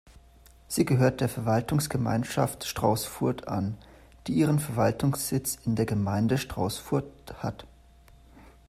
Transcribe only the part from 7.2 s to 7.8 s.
hat.